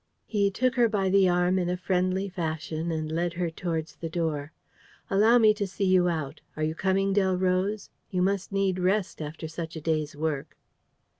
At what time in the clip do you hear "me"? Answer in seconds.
5.37-5.53